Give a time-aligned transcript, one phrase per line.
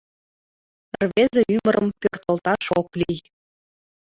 [1.03, 3.19] Рвезе ӱмырым пӧртылташ ок лий